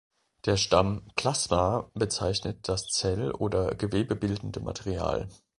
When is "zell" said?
2.87-3.29